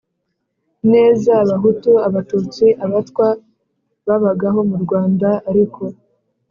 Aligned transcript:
neza 0.91 1.29
Abahutu 1.43 1.91
Abatutsi 2.07 2.65
Abatwa 2.85 3.27
babagaho 4.07 4.59
mu 4.69 4.77
Rwanda 4.83 5.29
ariko 5.49 5.81